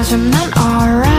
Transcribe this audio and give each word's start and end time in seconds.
cause 0.00 0.14
I'm 0.14 0.30
not 0.30 0.56
alright. 0.56 1.09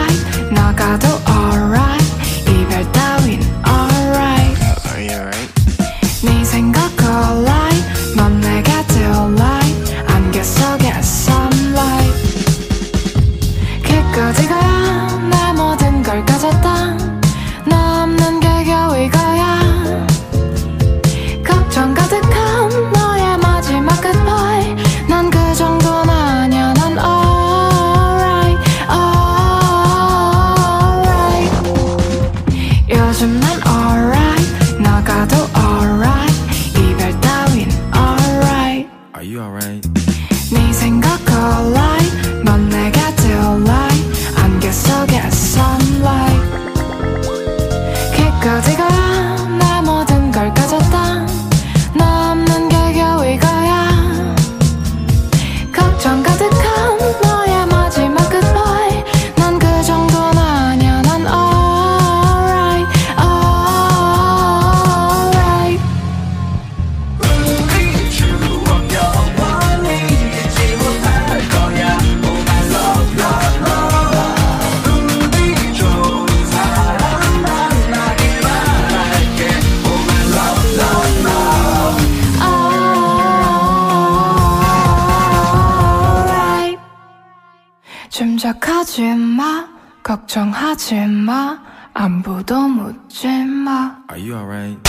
생각하지 88.52 89.16
마 89.16 89.67
걱정하지 90.03 90.95
마 91.05 91.59
안부도 91.94 92.67
묻지 92.67 93.28
마. 93.28 93.95
Are 94.12 94.19
you 94.19 94.34
alright? 94.35 94.81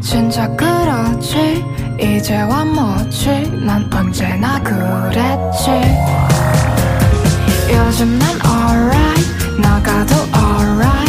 진짜 0.00 0.48
그렇지 0.56 1.64
이제와 2.00 2.64
뭐지? 2.64 3.50
난 3.64 3.88
언제나 3.92 4.60
그랬지. 4.62 5.70
요즘 7.70 8.18
난 8.18 8.30
alright 8.44 9.60
나가도 9.60 10.14
alright. 10.34 11.01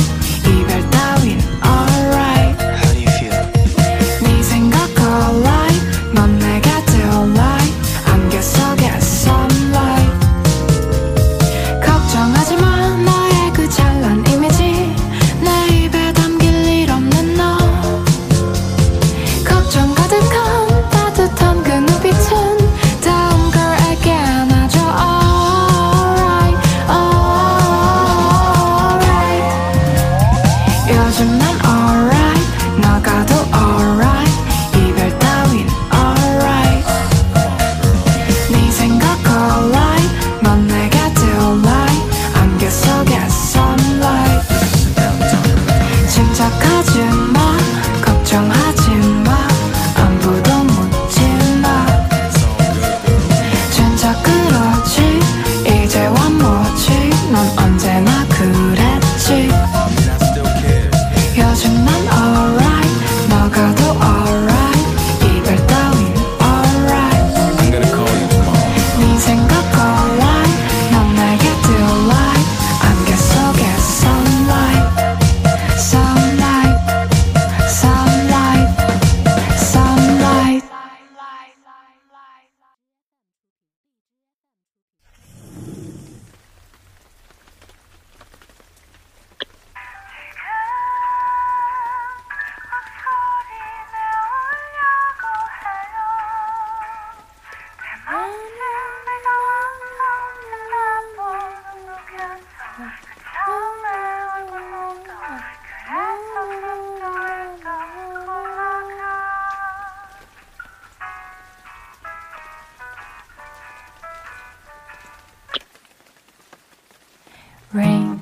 Rain. 117.73 118.19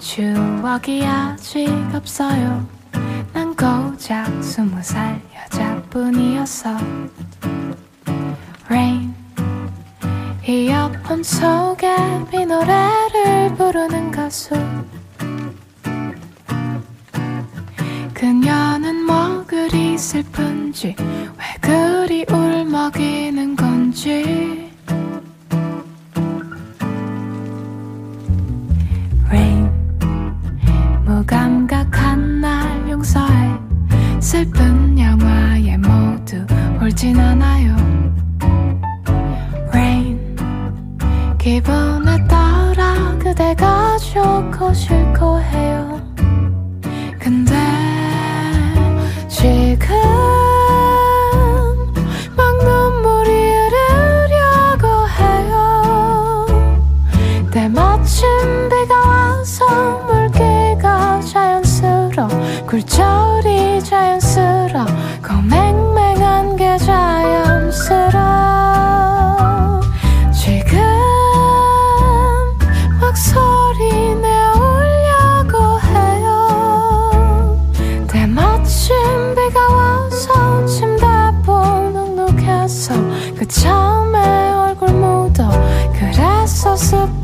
추억이 0.00 1.04
아직 1.04 1.68
없어요. 1.94 2.66
난 3.32 3.54
고작 3.54 4.42
스무 4.42 4.82
살 4.82 5.20
여자뿐이었어 5.36 6.76
rain. 8.70 9.14
이어폰 10.48 11.22
속에 11.22 11.94
이 12.32 12.46
노래를 12.46 13.54
부르는 13.56 14.10
가수. 14.10 14.54
그녀는 18.14 19.04
뭐 19.04 19.44
그리 19.46 19.98
슬픈지 19.98 20.96
왜 20.98 21.44
그리 21.60 22.24
울먹이는 22.30 23.56
건지. 23.56 24.41
슬픈 34.42 34.98
영화의 34.98 35.78
모두 35.78 36.44
울진 36.80 37.16
않아요. 37.16 37.76
Rain. 39.68 40.36
기분에 41.38 42.26
따라 42.26 43.16
그대가 43.20 43.96
좋고 43.98 44.74
싫고 44.74 45.40
해요. 45.42 46.01
gossip 86.82 87.21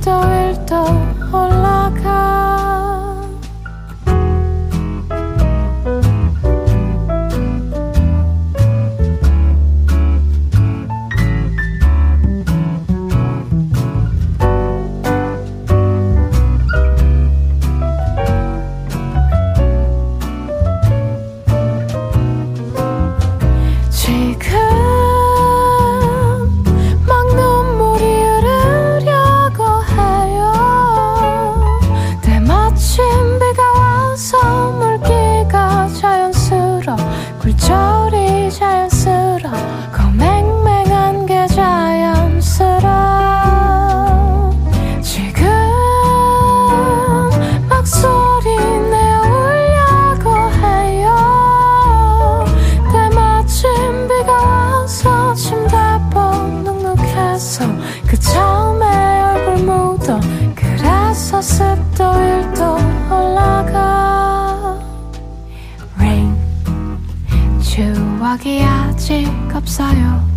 없어요. 69.79 70.29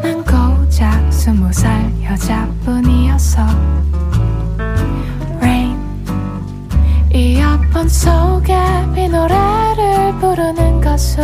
난 0.00 0.24
고작 0.24 1.12
스무 1.12 1.52
살 1.52 1.92
여자뿐이었어. 2.04 3.42
Rain. 5.38 5.76
이어폰 7.12 7.88
속에 7.88 8.54
비 8.94 9.08
노래를 9.08 10.16
부르는 10.20 10.80
가수. 10.80 11.20